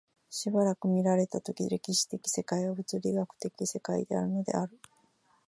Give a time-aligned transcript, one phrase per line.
[0.31, 4.79] 斯く見られた時、歴史的世界は物理学的世界であるのである、